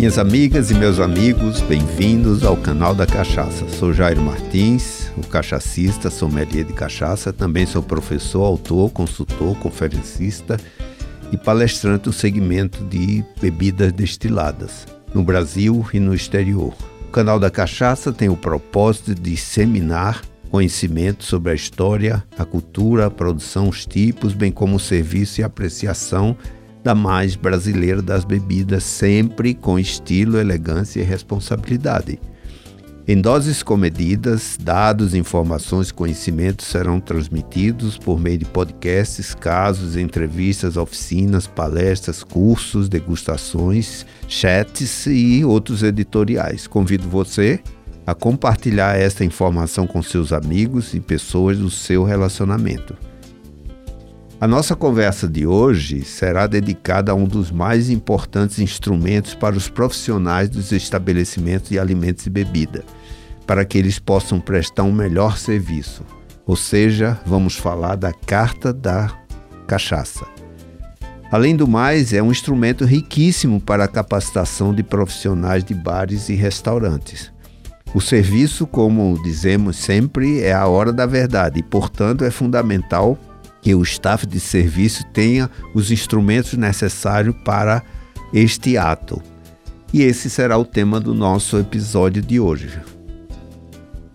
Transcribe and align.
Minhas 0.00 0.16
amigas 0.16 0.70
e 0.70 0.74
meus 0.74 0.98
amigos, 0.98 1.60
bem-vindos 1.60 2.42
ao 2.42 2.56
canal 2.56 2.94
da 2.94 3.06
Cachaça. 3.06 3.68
Sou 3.68 3.92
Jairo 3.92 4.22
Martins, 4.22 5.12
o 5.14 5.20
cachacista, 5.26 6.08
sommelier 6.08 6.64
de 6.64 6.72
cachaça. 6.72 7.34
Também 7.34 7.66
sou 7.66 7.82
professor, 7.82 8.44
autor, 8.44 8.90
consultor, 8.92 9.54
conferencista 9.58 10.56
e 11.30 11.36
palestrante 11.36 12.04
do 12.04 12.14
segmento 12.14 12.82
de 12.84 13.22
bebidas 13.42 13.92
destiladas, 13.92 14.86
no 15.12 15.22
Brasil 15.22 15.84
e 15.92 16.00
no 16.00 16.14
exterior. 16.14 16.72
O 17.06 17.10
canal 17.10 17.38
da 17.38 17.50
Cachaça 17.50 18.10
tem 18.10 18.30
o 18.30 18.36
propósito 18.38 19.14
de 19.14 19.32
disseminar 19.32 20.22
conhecimento 20.50 21.24
sobre 21.24 21.52
a 21.52 21.54
história, 21.54 22.24
a 22.38 22.44
cultura, 22.46 23.04
a 23.04 23.10
produção, 23.10 23.68
os 23.68 23.84
tipos, 23.84 24.32
bem 24.32 24.50
como 24.50 24.76
o 24.76 24.80
serviço 24.80 25.42
e 25.42 25.44
apreciação 25.44 26.34
da 26.82 26.94
mais 26.94 27.36
brasileira 27.36 28.00
das 28.00 28.24
bebidas, 28.24 28.84
sempre 28.84 29.54
com 29.54 29.78
estilo, 29.78 30.38
elegância 30.38 31.00
e 31.00 31.04
responsabilidade. 31.04 32.18
Em 33.08 33.20
doses 33.20 33.60
comedidas, 33.60 34.56
dados, 34.62 35.14
informações, 35.14 35.90
conhecimentos 35.90 36.66
serão 36.66 37.00
transmitidos 37.00 37.98
por 37.98 38.20
meio 38.20 38.38
de 38.38 38.44
podcasts, 38.44 39.34
casos, 39.34 39.96
entrevistas, 39.96 40.76
oficinas, 40.76 41.46
palestras, 41.46 42.22
cursos, 42.22 42.88
degustações, 42.88 44.06
chats 44.28 45.06
e 45.06 45.44
outros 45.44 45.82
editoriais. 45.82 46.68
Convido 46.68 47.08
você 47.08 47.58
a 48.06 48.14
compartilhar 48.14 48.96
esta 48.96 49.24
informação 49.24 49.88
com 49.88 50.00
seus 50.02 50.32
amigos 50.32 50.94
e 50.94 51.00
pessoas 51.00 51.58
do 51.58 51.68
seu 51.68 52.04
relacionamento. 52.04 53.09
A 54.40 54.48
nossa 54.48 54.74
conversa 54.74 55.28
de 55.28 55.46
hoje 55.46 56.02
será 56.02 56.46
dedicada 56.46 57.12
a 57.12 57.14
um 57.14 57.26
dos 57.26 57.50
mais 57.50 57.90
importantes 57.90 58.58
instrumentos 58.58 59.34
para 59.34 59.54
os 59.54 59.68
profissionais 59.68 60.48
dos 60.48 60.72
estabelecimentos 60.72 61.68
de 61.68 61.78
alimentos 61.78 62.24
e 62.24 62.30
bebida, 62.30 62.82
para 63.46 63.66
que 63.66 63.76
eles 63.76 63.98
possam 63.98 64.40
prestar 64.40 64.84
um 64.84 64.92
melhor 64.92 65.36
serviço. 65.36 66.06
Ou 66.46 66.56
seja, 66.56 67.20
vamos 67.26 67.56
falar 67.56 67.96
da 67.96 68.14
carta 68.14 68.72
da 68.72 69.14
cachaça. 69.66 70.24
Além 71.30 71.54
do 71.54 71.68
mais, 71.68 72.14
é 72.14 72.22
um 72.22 72.30
instrumento 72.30 72.86
riquíssimo 72.86 73.60
para 73.60 73.84
a 73.84 73.88
capacitação 73.88 74.74
de 74.74 74.82
profissionais 74.82 75.62
de 75.62 75.74
bares 75.74 76.30
e 76.30 76.34
restaurantes. 76.34 77.30
O 77.92 78.00
serviço, 78.00 78.66
como 78.66 79.22
dizemos 79.22 79.76
sempre, 79.76 80.40
é 80.40 80.54
a 80.54 80.66
hora 80.66 80.94
da 80.94 81.04
verdade 81.04 81.60
e, 81.60 81.62
portanto, 81.62 82.24
é 82.24 82.30
fundamental 82.30 83.18
que 83.60 83.74
o 83.74 83.82
staff 83.82 84.26
de 84.26 84.40
serviço 84.40 85.04
tenha 85.12 85.50
os 85.74 85.90
instrumentos 85.90 86.54
necessários 86.54 87.34
para 87.44 87.82
este 88.32 88.76
ato. 88.76 89.22
E 89.92 90.02
esse 90.02 90.30
será 90.30 90.56
o 90.56 90.64
tema 90.64 91.00
do 91.00 91.14
nosso 91.14 91.58
episódio 91.58 92.22
de 92.22 92.38
hoje. 92.38 92.80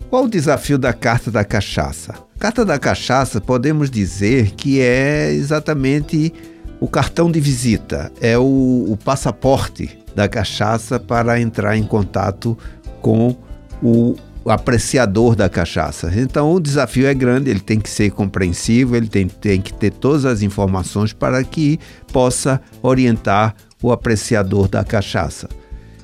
Qual 0.10 0.26
o 0.26 0.30
desafio 0.30 0.78
da 0.78 0.94
Carta 0.94 1.30
da 1.30 1.44
Cachaça? 1.44 2.14
Carta 2.40 2.64
da 2.64 2.80
Cachaça 2.80 3.42
podemos 3.42 3.90
dizer 3.90 4.52
que 4.52 4.80
é 4.80 5.32
exatamente 5.34 6.34
o 6.80 6.88
cartão 6.88 7.32
de 7.32 7.40
visita, 7.40 8.12
é 8.22 8.38
o, 8.38 8.86
o 8.90 8.98
passaporte 9.04 10.00
da 10.16 10.28
cachaça 10.28 11.00
para 11.00 11.40
entrar 11.40 11.76
em 11.76 11.84
contato 11.84 12.58
com 13.02 13.36
o 13.82 14.16
apreciador 14.52 15.36
da 15.36 15.50
cachaça. 15.50 16.12
Então 16.16 16.54
o 16.54 16.60
desafio 16.60 17.08
é 17.08 17.14
grande, 17.14 17.50
ele 17.50 17.60
tem 17.60 17.80
que 17.80 17.90
ser 17.90 18.12
compreensivo, 18.12 18.96
ele 18.96 19.08
tem, 19.08 19.28
tem 19.28 19.62
que 19.62 19.74
ter 19.74 19.92
todas 19.92 20.26
as 20.26 20.42
informações 20.42 21.14
para 21.14 21.44
que 21.44 21.80
possa 22.12 22.62
orientar 22.82 23.56
o 23.82 23.92
apreciador 23.92 24.68
da 24.68 24.84
cachaça. 24.84 25.50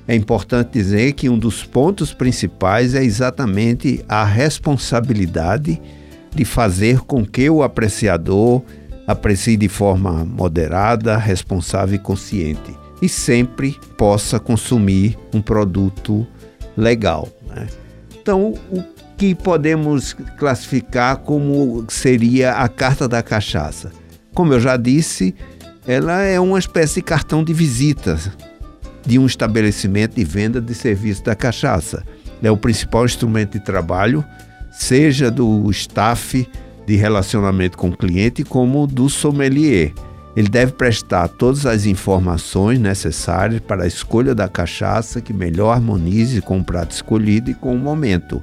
É 0.07 0.15
importante 0.15 0.73
dizer 0.73 1.13
que 1.13 1.29
um 1.29 1.37
dos 1.37 1.63
pontos 1.63 2.13
principais 2.13 2.95
é 2.95 3.03
exatamente 3.03 4.03
a 4.09 4.25
responsabilidade 4.25 5.81
de 6.33 6.45
fazer 6.45 6.99
com 7.01 7.25
que 7.25 7.49
o 7.49 7.61
apreciador 7.61 8.61
aprecie 9.07 9.57
de 9.57 9.67
forma 9.67 10.25
moderada, 10.25 11.17
responsável 11.17 11.95
e 11.95 11.99
consciente 11.99 12.75
e 13.01 13.09
sempre 13.09 13.77
possa 13.97 14.39
consumir 14.39 15.17
um 15.33 15.41
produto 15.41 16.25
legal. 16.77 17.27
Né? 17.47 17.67
Então, 18.21 18.53
o 18.71 18.83
que 19.17 19.33
podemos 19.33 20.13
classificar 20.37 21.17
como 21.17 21.83
seria 21.89 22.53
a 22.53 22.69
carta 22.69 23.07
da 23.07 23.23
cachaça? 23.23 23.91
Como 24.31 24.53
eu 24.53 24.59
já 24.59 24.77
disse, 24.77 25.33
ela 25.87 26.21
é 26.21 26.39
uma 26.39 26.59
espécie 26.59 26.95
de 26.95 27.01
cartão 27.01 27.43
de 27.43 27.51
visita 27.51 28.19
de 29.03 29.17
um 29.17 29.25
estabelecimento 29.25 30.15
de 30.15 30.23
venda 30.23 30.61
de 30.61 30.75
serviço 30.75 31.23
da 31.23 31.33
cachaça. 31.33 32.03
É 32.43 32.51
o 32.51 32.57
principal 32.57 33.05
instrumento 33.05 33.53
de 33.53 33.65
trabalho, 33.65 34.23
seja 34.71 35.31
do 35.31 35.69
staff 35.71 36.47
de 36.85 36.95
relacionamento 36.95 37.79
com 37.79 37.89
o 37.89 37.97
cliente, 37.97 38.43
como 38.43 38.85
do 38.85 39.09
sommelier. 39.09 39.93
Ele 40.35 40.47
deve 40.47 40.71
prestar 40.71 41.27
todas 41.27 41.65
as 41.65 41.85
informações 41.85 42.79
necessárias 42.79 43.59
para 43.59 43.83
a 43.83 43.87
escolha 43.87 44.33
da 44.33 44.47
cachaça 44.47 45.19
que 45.19 45.33
melhor 45.33 45.71
harmonize 45.71 46.41
com 46.41 46.59
o 46.59 46.63
prato 46.63 46.91
escolhido 46.91 47.51
e 47.51 47.53
com 47.53 47.75
o 47.75 47.79
momento. 47.79 48.41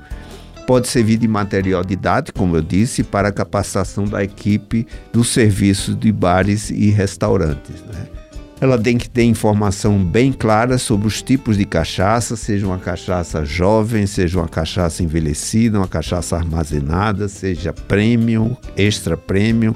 Pode 0.66 0.86
servir 0.86 1.16
de 1.16 1.26
material 1.26 1.82
didático, 1.82 2.38
como 2.38 2.56
eu 2.56 2.60
disse, 2.60 3.02
para 3.02 3.28
a 3.28 3.32
capacitação 3.32 4.04
da 4.04 4.22
equipe 4.22 4.86
do 5.10 5.24
serviço 5.24 5.94
de 5.94 6.12
bares 6.12 6.68
e 6.68 6.90
restaurantes. 6.90 7.82
Né? 7.86 8.06
Ela 8.60 8.76
tem 8.76 8.98
que 8.98 9.08
ter 9.08 9.22
informação 9.22 10.04
bem 10.04 10.30
clara 10.30 10.76
sobre 10.76 11.06
os 11.06 11.22
tipos 11.22 11.56
de 11.56 11.64
cachaça, 11.64 12.36
seja 12.36 12.66
uma 12.66 12.78
cachaça 12.78 13.46
jovem, 13.46 14.06
seja 14.06 14.40
uma 14.40 14.48
cachaça 14.48 15.02
envelhecida, 15.02 15.78
uma 15.78 15.88
cachaça 15.88 16.36
armazenada, 16.36 17.28
seja 17.28 17.72
premium, 17.72 18.54
extra 18.76 19.16
premium 19.16 19.74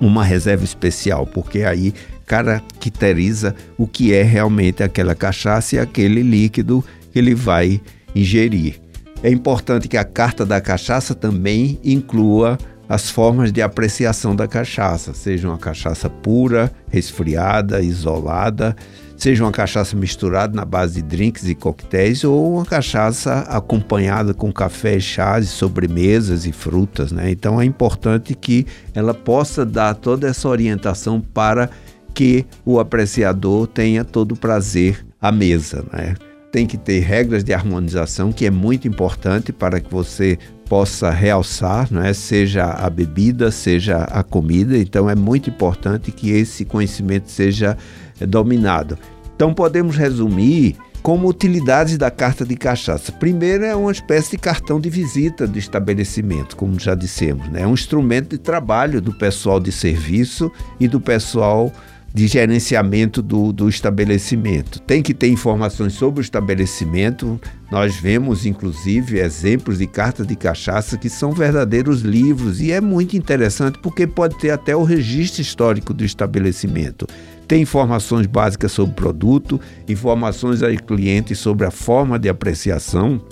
uma 0.00 0.24
reserva 0.24 0.64
especial, 0.64 1.26
porque 1.26 1.62
aí 1.62 1.94
caracteriza 2.26 3.54
o 3.78 3.86
que 3.86 4.12
é 4.12 4.22
realmente 4.22 4.82
aquela 4.82 5.14
cachaça 5.14 5.76
e 5.76 5.78
aquele 5.78 6.22
líquido 6.22 6.84
que 7.12 7.18
ele 7.18 7.34
vai 7.34 7.80
ingerir. 8.14 8.80
É 9.22 9.30
importante 9.30 9.88
que 9.88 9.96
a 9.96 10.04
carta 10.04 10.44
da 10.44 10.60
cachaça 10.60 11.14
também 11.14 11.78
inclua 11.84 12.58
as 12.88 13.10
formas 13.10 13.52
de 13.52 13.60
apreciação 13.62 14.36
da 14.36 14.46
cachaça, 14.46 15.12
seja 15.12 15.48
uma 15.48 15.58
cachaça 15.58 16.08
pura, 16.08 16.70
resfriada, 16.88 17.80
isolada, 17.80 18.76
seja 19.16 19.44
uma 19.44 19.52
cachaça 19.52 19.96
misturada 19.96 20.54
na 20.54 20.64
base 20.64 21.00
de 21.00 21.02
drinks 21.02 21.48
e 21.48 21.54
coquetéis 21.54 22.22
ou 22.22 22.54
uma 22.54 22.64
cachaça 22.64 23.40
acompanhada 23.48 24.34
com 24.34 24.52
café, 24.52 25.00
chás, 25.00 25.48
sobremesas 25.48 26.46
e 26.46 26.52
frutas, 26.52 27.10
né? 27.10 27.30
Então 27.30 27.60
é 27.60 27.64
importante 27.64 28.34
que 28.34 28.66
ela 28.94 29.14
possa 29.14 29.64
dar 29.64 29.94
toda 29.94 30.28
essa 30.28 30.48
orientação 30.48 31.20
para 31.20 31.70
que 32.14 32.46
o 32.64 32.78
apreciador 32.78 33.66
tenha 33.66 34.04
todo 34.04 34.32
o 34.32 34.36
prazer 34.36 35.04
à 35.20 35.32
mesa, 35.32 35.84
né? 35.92 36.14
Tem 36.52 36.66
que 36.66 36.78
ter 36.78 37.00
regras 37.00 37.44
de 37.44 37.52
harmonização, 37.52 38.32
que 38.32 38.46
é 38.46 38.50
muito 38.50 38.88
importante 38.88 39.52
para 39.52 39.80
que 39.80 39.90
você 39.92 40.38
possa 40.68 41.10
realçar, 41.10 41.92
né? 41.92 42.12
seja 42.12 42.64
a 42.64 42.88
bebida, 42.90 43.50
seja 43.50 43.98
a 43.98 44.22
comida. 44.22 44.76
Então 44.76 45.08
é 45.08 45.14
muito 45.14 45.50
importante 45.50 46.10
que 46.10 46.30
esse 46.30 46.64
conhecimento 46.64 47.30
seja 47.30 47.76
dominado. 48.24 48.96
Então 49.34 49.52
podemos 49.52 49.96
resumir 49.96 50.76
como 51.02 51.28
utilidades 51.28 51.96
da 51.96 52.10
carta 52.10 52.44
de 52.44 52.56
cachaça. 52.56 53.12
Primeiro 53.12 53.64
é 53.64 53.76
uma 53.76 53.92
espécie 53.92 54.32
de 54.32 54.38
cartão 54.38 54.80
de 54.80 54.90
visita 54.90 55.46
do 55.46 55.56
estabelecimento, 55.56 56.56
como 56.56 56.80
já 56.80 56.96
dissemos, 56.96 57.48
né? 57.48 57.62
é 57.62 57.66
um 57.66 57.74
instrumento 57.74 58.30
de 58.30 58.38
trabalho 58.38 59.00
do 59.00 59.12
pessoal 59.12 59.60
de 59.60 59.70
serviço 59.70 60.50
e 60.80 60.88
do 60.88 61.00
pessoal 61.00 61.72
de 62.16 62.26
gerenciamento 62.28 63.20
do, 63.20 63.52
do 63.52 63.68
estabelecimento. 63.68 64.80
Tem 64.80 65.02
que 65.02 65.12
ter 65.12 65.28
informações 65.28 65.92
sobre 65.92 66.20
o 66.20 66.22
estabelecimento. 66.22 67.38
Nós 67.70 67.96
vemos, 67.96 68.46
inclusive, 68.46 69.18
exemplos 69.18 69.76
de 69.76 69.86
cartas 69.86 70.26
de 70.26 70.34
cachaça 70.34 70.96
que 70.96 71.10
são 71.10 71.32
verdadeiros 71.32 72.00
livros 72.00 72.58
e 72.58 72.72
é 72.72 72.80
muito 72.80 73.18
interessante 73.18 73.78
porque 73.82 74.06
pode 74.06 74.38
ter 74.38 74.48
até 74.48 74.74
o 74.74 74.82
registro 74.82 75.42
histórico 75.42 75.92
do 75.92 76.06
estabelecimento. 76.06 77.06
Tem 77.46 77.60
informações 77.60 78.26
básicas 78.26 78.72
sobre 78.72 78.92
o 78.92 78.96
produto, 78.96 79.60
informações 79.86 80.62
ao 80.62 80.70
cliente 80.70 81.34
sobre 81.34 81.66
a 81.66 81.70
forma 81.70 82.18
de 82.18 82.30
apreciação, 82.30 83.22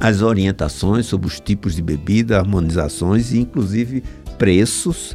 as 0.00 0.22
orientações 0.22 1.04
sobre 1.04 1.26
os 1.26 1.38
tipos 1.40 1.76
de 1.76 1.82
bebida, 1.82 2.38
harmonizações 2.38 3.32
e, 3.32 3.38
inclusive, 3.38 4.02
preços 4.38 5.14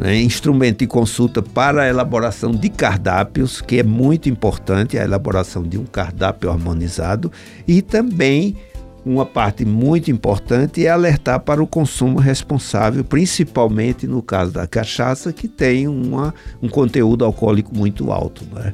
né, 0.00 0.18
instrumento 0.18 0.78
de 0.78 0.86
consulta 0.86 1.42
para 1.42 1.82
a 1.82 1.88
elaboração 1.88 2.52
de 2.52 2.70
cardápios, 2.70 3.60
que 3.60 3.78
é 3.78 3.82
muito 3.82 4.30
importante 4.30 4.98
a 4.98 5.04
elaboração 5.04 5.62
de 5.62 5.76
um 5.76 5.84
cardápio 5.84 6.50
harmonizado, 6.50 7.30
e 7.68 7.82
também 7.82 8.56
uma 9.04 9.26
parte 9.26 9.64
muito 9.64 10.10
importante 10.10 10.86
é 10.86 10.90
alertar 10.90 11.40
para 11.40 11.62
o 11.62 11.66
consumo 11.66 12.18
responsável, 12.18 13.04
principalmente 13.04 14.06
no 14.06 14.22
caso 14.22 14.52
da 14.52 14.66
cachaça, 14.66 15.32
que 15.32 15.46
tem 15.46 15.86
uma, 15.86 16.34
um 16.62 16.68
conteúdo 16.68 17.24
alcoólico 17.24 17.74
muito 17.74 18.10
alto. 18.10 18.46
Né? 18.52 18.72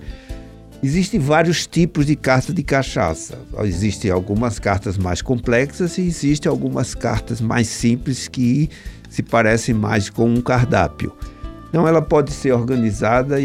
Existem 0.82 1.18
vários 1.18 1.66
tipos 1.66 2.06
de 2.06 2.14
carta 2.14 2.52
de 2.52 2.62
cachaça. 2.62 3.38
Existem 3.64 4.10
algumas 4.10 4.58
cartas 4.58 4.96
mais 4.96 5.22
complexas 5.22 5.98
e 5.98 6.02
existem 6.02 6.48
algumas 6.48 6.94
cartas 6.94 7.40
mais 7.40 7.66
simples 7.66 8.28
que 8.28 8.68
se 9.16 9.22
parecem 9.22 9.74
mais 9.74 10.10
com 10.10 10.28
um 10.28 10.42
cardápio. 10.42 11.10
Então 11.70 11.88
ela 11.88 12.02
pode 12.02 12.32
ser 12.32 12.52
organizada 12.52 13.36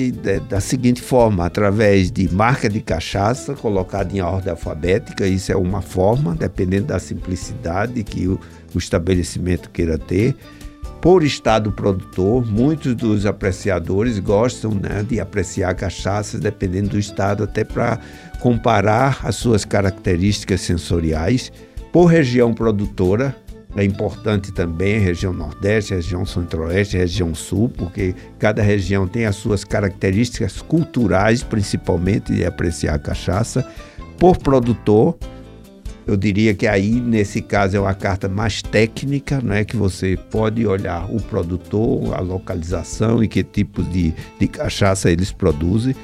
da 0.49 0.59
seguinte 0.59 1.01
forma, 1.01 1.45
através 1.45 2.11
de 2.11 2.33
marca 2.33 2.67
de 2.67 2.81
cachaça 2.81 3.53
colocada 3.53 4.13
em 4.13 4.19
ordem 4.19 4.51
alfabética, 4.51 5.25
isso 5.25 5.49
é 5.49 5.55
uma 5.55 5.81
forma, 5.81 6.35
dependendo 6.35 6.87
da 6.87 6.99
simplicidade 6.99 8.03
que 8.03 8.27
o, 8.27 8.37
o 8.75 8.77
estabelecimento 8.77 9.69
queira 9.69 9.97
ter 9.97 10.35
por 10.99 11.23
estado 11.23 11.71
produtor. 11.71 12.45
Muitos 12.45 12.93
dos 12.93 13.25
apreciadores 13.25 14.19
gostam 14.19 14.71
né, 14.71 15.05
de 15.07 15.21
apreciar 15.21 15.73
cachaças 15.73 16.41
dependendo 16.41 16.89
do 16.89 16.99
estado, 16.99 17.45
até 17.45 17.63
para 17.63 17.97
comparar 18.41 19.21
as 19.23 19.37
suas 19.37 19.63
características 19.63 20.59
sensoriais. 20.59 21.49
Por 21.93 22.05
região 22.05 22.53
produtora, 22.53 23.35
é 23.75 23.83
importante 23.83 24.51
também 24.51 24.99
região 24.99 25.31
Nordeste, 25.31 25.93
região 25.93 26.25
Centro-Oeste, 26.25 26.97
região 26.97 27.33
Sul, 27.33 27.69
porque 27.69 28.13
cada 28.37 28.61
região 28.61 29.07
tem 29.07 29.25
as 29.25 29.37
suas 29.37 29.63
características 29.63 30.61
culturais, 30.61 31.41
principalmente 31.41 32.33
de 32.33 32.45
apreciar 32.45 32.95
a 32.95 32.99
cachaça. 32.99 33.65
Por 34.17 34.37
produtor, 34.37 35.17
eu 36.05 36.17
diria 36.17 36.53
que 36.53 36.67
aí, 36.67 36.91
nesse 36.91 37.41
caso, 37.41 37.77
é 37.77 37.79
uma 37.79 37.93
carta 37.93 38.27
mais 38.27 38.61
técnica, 38.61 39.39
né, 39.41 39.63
que 39.63 39.77
você 39.77 40.17
pode 40.29 40.65
olhar 40.65 41.09
o 41.09 41.21
produtor, 41.21 42.13
a 42.13 42.19
localização 42.19 43.23
e 43.23 43.27
que 43.27 43.43
tipo 43.43 43.81
de, 43.83 44.13
de 44.37 44.47
cachaça 44.47 45.09
eles 45.09 45.31
produzem. 45.31 45.95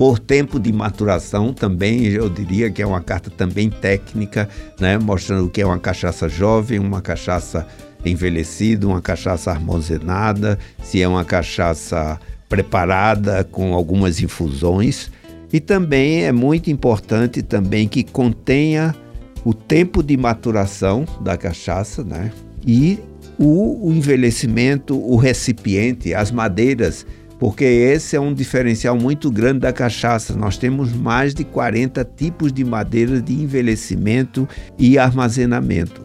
Por 0.00 0.18
tempo 0.18 0.58
de 0.58 0.72
maturação 0.72 1.52
também, 1.52 2.06
eu 2.06 2.30
diria 2.30 2.70
que 2.70 2.80
é 2.80 2.86
uma 2.86 3.02
carta 3.02 3.28
também 3.28 3.68
técnica, 3.68 4.48
né, 4.80 4.96
mostrando 4.96 5.50
que 5.50 5.60
é 5.60 5.66
uma 5.66 5.78
cachaça 5.78 6.26
jovem, 6.26 6.78
uma 6.78 7.02
cachaça 7.02 7.66
envelhecida, 8.02 8.88
uma 8.88 9.02
cachaça 9.02 9.50
armazenada, 9.50 10.58
se 10.82 11.02
é 11.02 11.06
uma 11.06 11.22
cachaça 11.22 12.18
preparada 12.48 13.44
com 13.44 13.74
algumas 13.74 14.22
infusões. 14.22 15.10
E 15.52 15.60
também 15.60 16.24
é 16.24 16.32
muito 16.32 16.70
importante 16.70 17.42
também 17.42 17.86
que 17.86 18.02
contenha 18.02 18.96
o 19.44 19.52
tempo 19.52 20.02
de 20.02 20.16
maturação 20.16 21.04
da 21.20 21.36
cachaça, 21.36 22.02
né? 22.02 22.32
E 22.66 22.98
o, 23.38 23.88
o 23.88 23.92
envelhecimento, 23.92 24.98
o 24.98 25.16
recipiente, 25.16 26.14
as 26.14 26.30
madeiras, 26.30 27.04
porque 27.40 27.64
esse 27.64 28.14
é 28.14 28.20
um 28.20 28.34
diferencial 28.34 28.94
muito 28.96 29.30
grande 29.30 29.60
da 29.60 29.72
cachaça. 29.72 30.36
Nós 30.36 30.58
temos 30.58 30.92
mais 30.92 31.34
de 31.34 31.42
40 31.42 32.04
tipos 32.04 32.52
de 32.52 32.62
madeira 32.62 33.20
de 33.20 33.32
envelhecimento 33.32 34.46
e 34.78 34.98
armazenamento. 34.98 36.04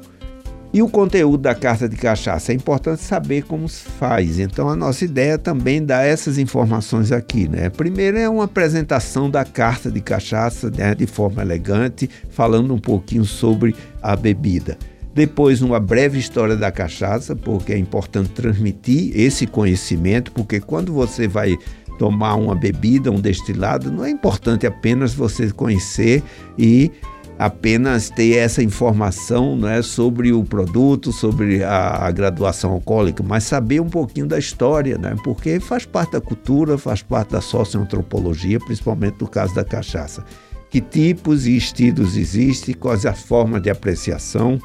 E 0.74 0.82
o 0.82 0.90
conteúdo 0.90 1.42
da 1.42 1.54
carta 1.54 1.88
de 1.88 1.96
cachaça 1.98 2.52
é 2.52 2.56
importante 2.56 3.02
saber 3.02 3.44
como 3.44 3.68
se 3.68 3.84
faz. 3.84 4.40
Então 4.40 4.70
a 4.70 4.76
nossa 4.76 5.04
ideia 5.04 5.34
é 5.34 5.38
também 5.38 5.84
dar 5.84 6.06
essas 6.06 6.38
informações 6.38 7.12
aqui, 7.12 7.50
né? 7.50 7.70
Primeiro 7.70 8.18
é 8.18 8.30
uma 8.30 8.46
apresentação 8.46 9.30
da 9.30 9.44
carta 9.44 9.92
de 9.92 10.02
cachaça, 10.02 10.70
né, 10.70 10.96
de 10.96 11.06
forma 11.06 11.42
elegante, 11.42 12.10
falando 12.30 12.74
um 12.74 12.80
pouquinho 12.80 13.26
sobre 13.26 13.76
a 14.02 14.16
bebida. 14.16 14.78
Depois, 15.16 15.62
uma 15.62 15.80
breve 15.80 16.20
história 16.20 16.58
da 16.58 16.70
cachaça, 16.70 17.34
porque 17.38 17.72
é 17.72 17.78
importante 17.78 18.32
transmitir 18.32 19.18
esse 19.18 19.48
conhecimento, 19.48 20.30
porque 20.34 20.60
quando 20.60 20.92
você 20.92 21.26
vai 21.26 21.58
tomar 21.98 22.36
uma 22.36 22.54
bebida, 22.54 23.10
um 23.10 23.22
destilado, 23.22 23.90
não 23.90 24.04
é 24.04 24.10
importante 24.10 24.68
apenas 24.68 25.14
você 25.14 25.50
conhecer 25.52 26.22
e 26.60 26.92
apenas 27.40 28.10
ter 28.10 28.36
essa 28.36 28.62
informação 28.62 29.56
né, 29.56 29.82
sobre 29.82 30.34
o 30.34 30.44
produto, 30.44 31.14
sobre 31.14 31.64
a, 31.64 32.08
a, 32.08 32.12
graduação 32.12 32.72
alcoólica, 32.72 33.24
mas 33.24 33.46
saber 33.46 33.80
um 33.80 33.90
pouquinho 33.90 34.28
da 34.28 34.38
história, 34.38 34.98
né, 34.98 35.16
porque 35.24 35.62
faz 35.62 35.86
parte 35.86 36.12
da 36.12 36.22
cultura, 36.22 36.78
faz 36.78 37.02
parte 37.02 37.32
da 37.32 37.40
socioantropologia, 37.40 38.60
principalmente 38.60 39.16
no 39.22 39.30
caso 39.30 39.56
da 39.56 39.64
cachaça. 39.64 40.26
Que 40.70 40.82
tipos 40.82 41.48
e 41.48 41.56
estilos 41.56 42.18
existem, 42.18 42.76
quais 42.76 43.06
as 43.06 43.22
formas 43.22 43.62
de 43.62 43.70
apreciação, 43.70 44.60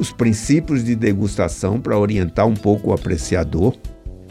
os 0.00 0.10
princípios 0.10 0.82
de 0.82 0.96
degustação 0.96 1.78
para 1.78 1.98
orientar 1.98 2.46
um 2.46 2.54
pouco 2.54 2.88
o 2.88 2.92
apreciador, 2.94 3.76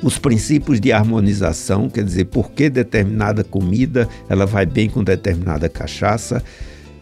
os 0.02 0.18
princípios 0.18 0.82
de 0.82 0.92
harmonização, 0.92 1.88
quer 1.88 2.04
dizer, 2.04 2.26
por 2.26 2.52
que 2.52 2.72
determinada 2.72 3.44
comida 3.44 4.10
ela 4.28 4.48
vai 4.48 4.66
bem 4.66 4.90
com 4.90 5.04
determinada 5.04 5.70
cachaça, 5.70 6.44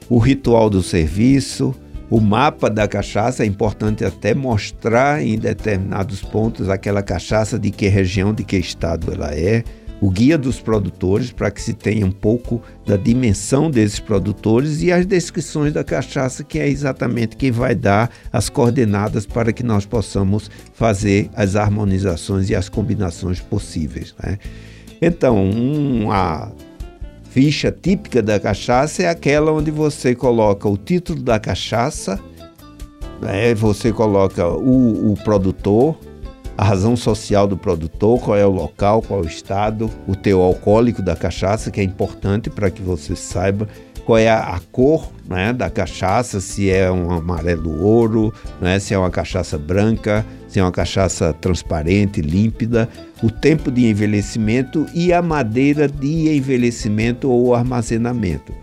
o 0.09 0.17
ritual 0.17 0.69
do 0.69 0.83
serviço, 0.83 1.73
o 2.09 2.19
mapa 2.19 2.69
da 2.69 2.85
cachaça, 2.89 3.43
é 3.43 3.45
importante 3.45 4.03
até 4.03 4.33
mostrar 4.33 5.23
em 5.23 5.37
determinados 5.37 6.21
pontos 6.21 6.67
aquela 6.67 7.01
cachaça 7.01 7.57
de 7.57 7.71
que 7.71 7.87
região, 7.87 8.33
de 8.33 8.43
que 8.43 8.57
estado 8.57 9.13
ela 9.13 9.33
é, 9.33 9.63
o 9.99 10.09
guia 10.09 10.37
dos 10.37 10.59
produtores, 10.59 11.31
para 11.31 11.49
que 11.49 11.61
se 11.61 11.73
tenha 11.73 12.05
um 12.05 12.11
pouco 12.11 12.61
da 12.85 12.95
dimensão 12.95 13.69
desses 13.69 13.99
produtores 13.99 14.81
e 14.81 14.91
as 14.91 15.05
descrições 15.05 15.73
da 15.73 15.83
cachaça, 15.83 16.43
que 16.43 16.59
é 16.59 16.67
exatamente 16.67 17.35
quem 17.35 17.51
vai 17.51 17.73
dar 17.73 18.09
as 18.31 18.49
coordenadas 18.49 19.25
para 19.25 19.51
que 19.51 19.63
nós 19.63 19.85
possamos 19.85 20.51
fazer 20.73 21.29
as 21.35 21.55
harmonizações 21.55 22.49
e 22.49 22.55
as 22.55 22.69
combinações 22.69 23.39
possíveis. 23.39 24.13
Né? 24.21 24.37
Então, 25.01 25.49
uma 25.49 26.51
ficha 27.29 27.71
típica 27.71 28.21
da 28.21 28.39
cachaça 28.39 29.03
é 29.03 29.09
aquela 29.09 29.51
onde 29.51 29.71
você 29.71 30.13
coloca 30.13 30.67
o 30.67 30.77
título 30.77 31.21
da 31.21 31.39
cachaça, 31.39 32.19
né? 33.21 33.55
você 33.55 33.91
coloca 33.91 34.47
o, 34.47 35.11
o 35.11 35.17
produtor, 35.23 35.97
a 36.57 36.63
razão 36.63 36.95
social 36.97 37.47
do 37.47 37.55
produtor, 37.55 38.19
qual 38.19 38.35
é 38.35 38.45
o 38.45 38.49
local, 38.49 39.01
qual 39.03 39.21
é 39.21 39.23
o 39.23 39.27
estado, 39.27 39.91
o 40.07 40.15
teu 40.15 40.41
alcoólico 40.41 41.03
da 41.03 41.15
cachaça, 41.15 41.69
que 41.69 41.79
é 41.79 41.83
importante 41.83 42.49
para 42.49 42.71
que 42.71 42.81
você 42.81 43.15
saiba 43.15 43.67
qual 44.07 44.17
é 44.17 44.29
a, 44.29 44.55
a 44.55 44.59
cor 44.71 45.11
né, 45.27 45.53
da 45.53 45.69
cachaça, 45.69 46.39
se 46.39 46.71
é 46.71 46.89
um 46.89 47.11
amarelo 47.11 47.83
ouro, 47.83 48.33
né, 48.59 48.79
se 48.79 48.93
é 48.93 48.97
uma 48.97 49.11
cachaça 49.11 49.57
branca, 49.57 50.25
se 50.47 50.59
é 50.59 50.63
uma 50.63 50.71
cachaça 50.71 51.33
transparente, 51.33 52.21
límpida, 52.21 52.89
o 53.21 53.29
tempo 53.29 53.69
de 53.69 53.85
envelhecimento 53.85 54.87
e 54.95 55.11
a 55.11 55.21
madeira 55.21 55.87
de 55.87 56.35
envelhecimento 56.35 57.29
ou 57.29 57.53
armazenamento. 57.53 58.53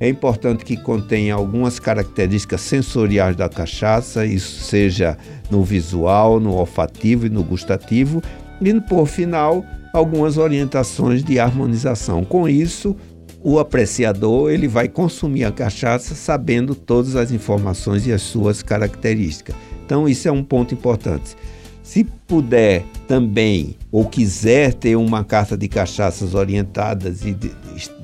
É 0.00 0.08
importante 0.08 0.64
que 0.64 0.78
contenha 0.78 1.34
algumas 1.34 1.78
características 1.78 2.62
sensoriais 2.62 3.36
da 3.36 3.50
cachaça, 3.50 4.24
isso 4.24 4.64
seja 4.64 5.18
no 5.50 5.62
visual, 5.62 6.40
no 6.40 6.54
olfativo 6.54 7.26
e 7.26 7.28
no 7.28 7.44
gustativo, 7.44 8.22
e 8.62 8.80
por 8.80 9.06
final 9.06 9.62
algumas 9.92 10.38
orientações 10.38 11.22
de 11.22 11.38
harmonização. 11.38 12.24
Com 12.24 12.48
isso, 12.48 12.96
o 13.42 13.58
apreciador 13.58 14.50
ele 14.50 14.66
vai 14.66 14.88
consumir 14.88 15.44
a 15.44 15.52
cachaça 15.52 16.14
sabendo 16.14 16.74
todas 16.74 17.14
as 17.14 17.30
informações 17.30 18.06
e 18.06 18.12
as 18.12 18.22
suas 18.22 18.62
características. 18.62 19.54
Então 19.84 20.08
isso 20.08 20.26
é 20.26 20.32
um 20.32 20.42
ponto 20.42 20.72
importante. 20.72 21.36
Se 21.82 22.04
puder 22.04 22.84
também 23.08 23.76
ou 23.90 24.06
quiser 24.06 24.72
ter 24.72 24.96
uma 24.96 25.24
carta 25.24 25.56
de 25.56 25.68
cachaças 25.68 26.34
orientadas 26.34 27.24
e 27.24 27.36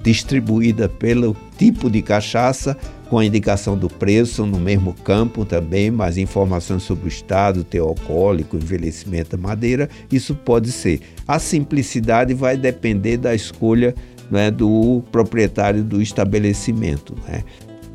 distribuída 0.02 0.88
pelo 0.88 1.36
tipo 1.58 1.90
de 1.90 2.02
cachaça, 2.02 2.76
com 3.08 3.18
a 3.18 3.24
indicação 3.24 3.76
do 3.76 3.88
preço 3.88 4.44
no 4.46 4.58
mesmo 4.58 4.92
campo 4.92 5.44
também, 5.44 5.90
mais 5.90 6.18
informações 6.18 6.82
sobre 6.82 7.06
o 7.06 7.08
estado, 7.08 7.64
teu 7.64 7.86
alcoólico, 7.86 8.56
envelhecimento 8.56 9.36
da 9.36 9.42
madeira, 9.42 9.88
isso 10.10 10.34
pode 10.34 10.72
ser. 10.72 11.00
A 11.26 11.38
simplicidade 11.38 12.34
vai 12.34 12.56
depender 12.56 13.16
da 13.16 13.34
escolha 13.34 13.94
né, 14.30 14.50
do 14.50 15.02
proprietário 15.12 15.84
do 15.84 16.02
estabelecimento. 16.02 17.14
Né? 17.28 17.44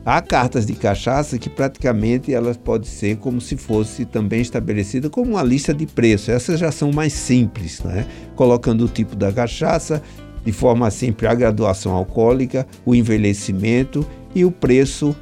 Há 0.04 0.20
cartas 0.20 0.66
de 0.66 0.74
cachaça 0.74 1.38
que 1.38 1.50
praticamente 1.50 2.34
elas 2.34 2.58
podem 2.58 2.90
ser 2.90 3.18
como 3.18 3.40
se 3.40 3.56
fosse 3.56 4.04
também 4.04 4.42
estabelecida 4.42 5.10
como 5.10 5.32
uma 5.32 5.44
lista 5.44 5.74
de 5.74 5.86
preços. 5.86 6.30
Essas 6.30 6.60
já 6.60 6.72
são 6.72 6.92
mais 6.92 7.14
simples, 7.14 7.82
né? 7.82 8.08
colocando 8.36 8.86
o 8.86 8.88
tipo 8.88 9.16
da 9.16 9.32
cachaça, 9.32 10.02
de 10.44 10.52
forma 10.52 10.90
simples 10.90 11.30
a 11.30 11.36
graduação 11.36 11.94
alcoólica, 11.94 12.68
o 12.86 12.96
envelhecimento 12.96 14.06
e 14.34 14.44
o 14.46 14.52
preço 14.52 15.16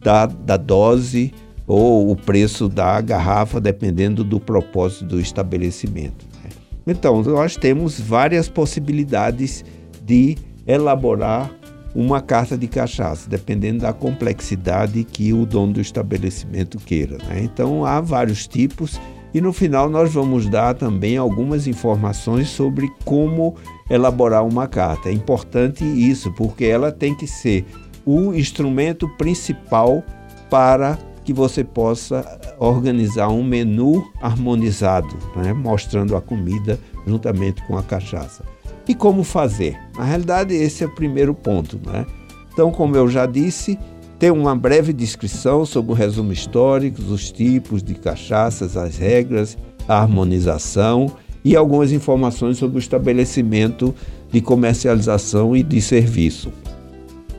da, 0.00 0.26
da 0.26 0.56
dose 0.56 1.32
ou 1.66 2.10
o 2.10 2.16
preço 2.16 2.68
da 2.68 3.00
garrafa, 3.00 3.60
dependendo 3.60 4.22
do 4.22 4.38
propósito 4.38 5.04
do 5.04 5.20
estabelecimento. 5.20 6.26
Né? 6.42 6.50
Então, 6.86 7.22
nós 7.22 7.56
temos 7.56 7.98
várias 7.98 8.48
possibilidades 8.48 9.64
de 10.04 10.36
elaborar 10.66 11.50
uma 11.96 12.20
carta 12.20 12.58
de 12.58 12.68
cachaça, 12.68 13.28
dependendo 13.28 13.80
da 13.80 13.92
complexidade 13.92 15.02
que 15.02 15.32
o 15.32 15.46
dono 15.46 15.72
do 15.72 15.80
estabelecimento 15.80 16.76
queira. 16.76 17.16
Né? 17.26 17.40
Então 17.42 17.86
há 17.86 18.02
vários 18.02 18.46
tipos 18.46 19.00
E 19.32 19.40
no 19.40 19.52
final 19.52 19.88
nós 19.88 20.12
vamos 20.12 20.46
dar 20.48 20.74
também 20.74 21.16
algumas 21.16 21.66
informações 21.66 22.48
sobre 22.48 22.88
como 23.04 23.54
elaborar 23.88 24.44
uma 24.44 24.66
carta. 24.66 25.08
É 25.08 25.12
importante 25.12 25.84
isso, 25.84 26.32
porque 26.32 26.64
ela 26.64 26.90
tem 26.90 27.14
que 27.14 27.26
ser 27.26 27.64
o 28.04 28.34
instrumento 28.34 29.08
principal 29.16 30.02
para 30.50 30.98
que 31.24 31.32
você 31.32 31.64
possa 31.64 32.24
organizar 32.58 33.28
um 33.28 33.42
menu 33.42 34.04
harmonizado, 34.20 35.16
né? 35.34 35.52
mostrando 35.52 36.16
a 36.16 36.20
comida 36.20 36.78
juntamente 37.04 37.66
com 37.66 37.76
a 37.76 37.82
cachaça. 37.82 38.44
E 38.88 38.94
como 38.94 39.24
fazer? 39.24 39.76
Na 39.96 40.04
realidade, 40.04 40.54
esse 40.54 40.84
é 40.84 40.86
o 40.86 40.94
primeiro 40.94 41.34
ponto. 41.34 41.80
Né? 41.84 42.06
Então, 42.52 42.70
como 42.70 42.96
eu 42.96 43.08
já 43.08 43.26
disse, 43.26 43.76
tem 44.20 44.30
uma 44.30 44.54
breve 44.54 44.92
descrição 44.92 45.66
sobre 45.66 45.90
o 45.90 45.94
resumo 45.94 46.32
histórico, 46.32 47.02
os 47.02 47.32
tipos 47.32 47.82
de 47.82 47.94
cachaças, 47.94 48.76
as 48.76 48.96
regras, 48.96 49.58
a 49.88 50.00
harmonização 50.00 51.10
e 51.46 51.54
algumas 51.54 51.92
informações 51.92 52.58
sobre 52.58 52.76
o 52.76 52.80
estabelecimento 52.80 53.94
de 54.32 54.40
comercialização 54.40 55.56
e 55.56 55.62
de 55.62 55.80
serviço. 55.80 56.52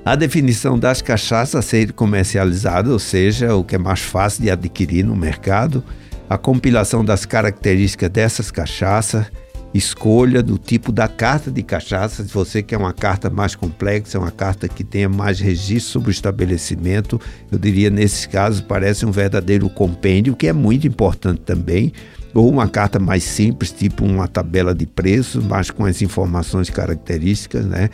A 0.05 0.15
definição 0.15 0.79
das 0.79 1.01
cachaças 1.01 1.55
a 1.55 1.61
ser 1.61 1.91
comercializadas, 1.91 2.89
ou 2.89 2.99
seja, 2.99 3.53
o 3.53 3.65
que 3.65 3.75
é 3.75 3.77
mais 3.77 3.99
fácil 3.99 4.43
de 4.43 4.49
adquirir 4.49 5.03
no 5.03 5.13
mercado, 5.13 5.83
a 6.29 6.37
compilação 6.37 7.03
das 7.03 7.25
características 7.25 8.09
dessas 8.09 8.49
cachaças, 8.49 9.25
escolha 9.73 10.41
do 10.41 10.57
tipo 10.57 10.93
da 10.93 11.09
carta 11.09 11.51
de 11.51 11.61
cachaça, 11.61 12.23
se 12.23 12.33
você 12.33 12.63
quer 12.63 12.77
uma 12.77 12.93
carta 12.93 13.29
mais 13.29 13.55
complexa, 13.55 14.17
uma 14.17 14.31
carta 14.31 14.69
que 14.69 14.85
tenha 14.85 15.09
mais 15.09 15.41
registro 15.41 15.91
sobre 15.91 16.09
o 16.09 16.11
estabelecimento, 16.11 17.19
eu 17.51 17.59
diria 17.59 17.89
nesse 17.89 18.29
caso 18.29 18.63
parece 18.63 19.05
um 19.05 19.11
verdadeiro 19.11 19.69
compêndio, 19.69 20.33
que 20.33 20.47
é 20.47 20.53
muito 20.53 20.87
importante 20.87 21.41
também, 21.41 21.91
ou 22.37 22.49
uma 22.49 22.67
carta 22.67 22.99
mais 22.99 23.23
simples, 23.23 23.71
tipo 23.71 24.05
uma 24.05 24.27
tabela 24.27 24.73
de 24.75 24.85
preços, 24.85 25.43
mas 25.43 25.71
com 25.71 25.85
as 25.85 26.03
informações 26.03 26.69
características, 26.69 27.65
né? 27.65 27.89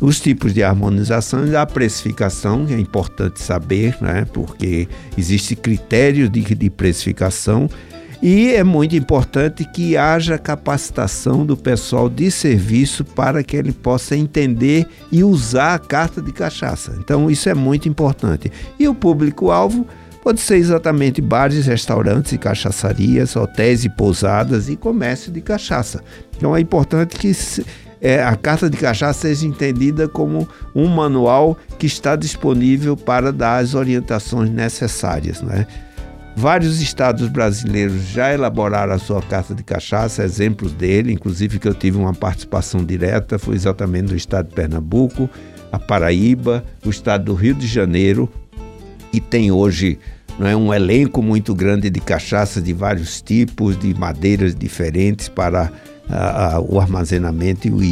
os 0.00 0.20
tipos 0.20 0.52
de 0.52 0.64
harmonização 0.64 1.46
e 1.46 1.54
a 1.54 1.64
precificação, 1.64 2.66
é 2.68 2.78
importante 2.78 3.40
saber, 3.40 3.96
né? 4.00 4.26
porque 4.32 4.88
existe 5.16 5.54
critério 5.54 6.28
de, 6.28 6.42
de 6.42 6.70
precificação 6.70 7.68
e 8.20 8.52
é 8.54 8.64
muito 8.64 8.96
importante 8.96 9.64
que 9.64 9.96
haja 9.96 10.38
capacitação 10.38 11.46
do 11.46 11.56
pessoal 11.56 12.08
de 12.08 12.30
serviço 12.30 13.04
para 13.04 13.44
que 13.44 13.56
ele 13.56 13.70
possa 13.70 14.16
entender 14.16 14.88
e 15.12 15.22
usar 15.22 15.74
a 15.74 15.78
carta 15.78 16.20
de 16.20 16.32
cachaça. 16.32 16.96
Então, 16.98 17.30
isso 17.30 17.48
é 17.48 17.54
muito 17.54 17.88
importante. 17.88 18.50
E 18.78 18.88
o 18.88 18.94
público-alvo 18.94 19.86
pode 20.24 20.40
ser 20.40 20.56
exatamente 20.56 21.20
bares, 21.20 21.66
restaurantes 21.66 22.32
e 22.32 22.38
cachaçarias, 22.38 23.36
hotéis 23.36 23.84
e 23.84 23.90
pousadas 23.90 24.70
e 24.70 24.74
comércio 24.74 25.30
de 25.30 25.42
cachaça. 25.42 26.02
Então, 26.34 26.56
é 26.56 26.60
importante 26.60 27.16
que 27.18 27.30
é, 28.00 28.22
a 28.22 28.34
carta 28.34 28.70
de 28.70 28.76
cachaça 28.78 29.20
seja 29.20 29.46
entendida 29.46 30.08
como 30.08 30.48
um 30.74 30.88
manual 30.88 31.58
que 31.78 31.86
está 31.86 32.16
disponível 32.16 32.96
para 32.96 33.30
dar 33.30 33.58
as 33.58 33.74
orientações 33.74 34.48
necessárias. 34.48 35.42
Né? 35.42 35.66
Vários 36.34 36.80
estados 36.80 37.28
brasileiros 37.28 38.02
já 38.08 38.32
elaboraram 38.32 38.94
a 38.94 38.98
sua 38.98 39.20
carta 39.20 39.54
de 39.54 39.62
cachaça, 39.62 40.24
exemplos 40.24 40.72
dele, 40.72 41.12
inclusive 41.12 41.58
que 41.58 41.68
eu 41.68 41.74
tive 41.74 41.98
uma 41.98 42.14
participação 42.14 42.82
direta, 42.82 43.38
foi 43.38 43.56
exatamente 43.56 44.10
no 44.10 44.16
estado 44.16 44.48
de 44.48 44.54
Pernambuco, 44.54 45.28
a 45.70 45.78
Paraíba, 45.78 46.64
o 46.84 46.88
estado 46.88 47.24
do 47.24 47.34
Rio 47.34 47.54
de 47.54 47.66
Janeiro, 47.66 48.28
e 49.12 49.20
tem 49.20 49.52
hoje 49.52 49.98
não 50.38 50.46
é, 50.46 50.56
um 50.56 50.74
elenco 50.74 51.22
muito 51.22 51.54
grande 51.54 51.88
de 51.88 52.00
cachaça 52.00 52.60
de 52.60 52.72
vários 52.72 53.20
tipos, 53.20 53.78
de 53.78 53.94
madeiras 53.94 54.54
diferentes 54.54 55.28
para 55.28 55.70
o 56.68 56.78
armazenamento 56.78 57.66
e 57.66 57.70
o, 57.70 57.82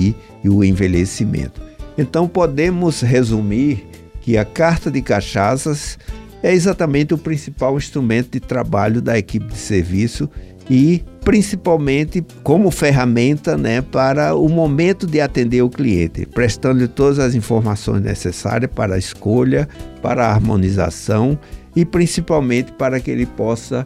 e 0.44 0.49
o 0.49 0.64
envelhecimento. 0.64 1.61
Então 1.96 2.28
podemos 2.28 3.00
resumir 3.00 3.87
que 4.20 4.37
a 4.37 4.44
carta 4.44 4.90
de 4.90 5.00
cachaças 5.02 5.99
é 6.42 6.52
exatamente 6.52 7.14
o 7.14 7.18
principal 7.18 7.76
instrumento 7.76 8.32
de 8.32 8.40
trabalho 8.40 9.00
da 9.00 9.16
equipe 9.18 9.46
de 9.46 9.58
serviço 9.58 10.28
e 10.68 11.04
principalmente 11.25 12.25
como 12.42 12.70
ferramenta 12.70 13.56
né, 13.56 13.80
para 13.80 14.34
o 14.34 14.49
momento 14.49 15.06
de 15.06 15.20
atender 15.20 15.62
o 15.62 15.70
cliente, 15.70 16.26
prestando-lhe 16.26 16.88
todas 16.88 17.18
as 17.18 17.34
informações 17.34 18.02
necessárias 18.02 18.70
para 18.72 18.94
a 18.94 18.99
escolha, 18.99 19.68
para 20.00 20.26
a 20.26 20.30
harmonização 20.30 21.38
e 21.75 21.85
principalmente 21.85 22.73
para 22.73 23.00
que 23.00 23.11
ele 23.11 23.26
possa 23.26 23.85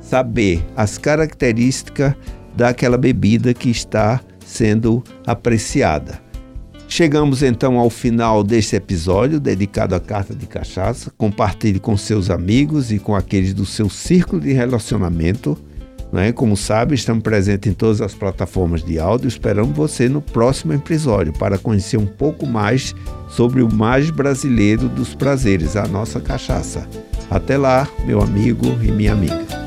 saber 0.00 0.64
as 0.76 0.98
características 0.98 2.14
daquela 2.56 2.96
bebida 2.96 3.52
que 3.52 3.70
está 3.70 4.20
sendo 4.44 5.02
apreciada. 5.26 6.22
Chegamos 6.86 7.42
então 7.42 7.78
ao 7.78 7.90
final 7.90 8.44
deste 8.44 8.76
episódio 8.76 9.40
dedicado 9.40 9.94
à 9.94 10.00
carta 10.00 10.34
de 10.34 10.46
cachaça. 10.46 11.10
Compartilhe 11.16 11.80
com 11.80 11.96
seus 11.96 12.30
amigos 12.30 12.92
e 12.92 12.98
com 12.98 13.16
aqueles 13.16 13.54
do 13.54 13.66
seu 13.66 13.88
círculo 13.88 14.40
de 14.40 14.52
relacionamento. 14.52 15.58
Né? 16.12 16.30
Como 16.30 16.56
sabe, 16.56 16.94
estamos 16.94 17.22
presentes 17.24 17.72
em 17.72 17.74
todas 17.74 18.00
as 18.00 18.14
plataformas 18.14 18.84
de 18.84 19.00
áudio. 19.00 19.26
Esperamos 19.26 19.74
você 19.74 20.08
no 20.08 20.20
próximo 20.20 20.72
episódio 20.72 21.32
para 21.32 21.58
conhecer 21.58 21.96
um 21.96 22.06
pouco 22.06 22.46
mais 22.46 22.94
sobre 23.28 23.62
o 23.62 23.74
mais 23.74 24.10
brasileiro 24.10 24.88
dos 24.88 25.14
prazeres, 25.14 25.74
a 25.74 25.88
nossa 25.88 26.20
cachaça. 26.20 26.86
Até 27.30 27.56
lá, 27.56 27.88
meu 28.04 28.20
amigo 28.20 28.66
e 28.82 28.90
minha 28.90 29.12
amiga. 29.12 29.63